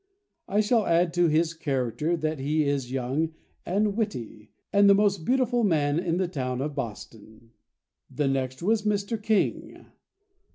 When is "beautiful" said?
5.25-5.63